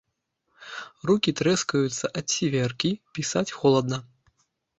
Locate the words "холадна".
3.59-3.97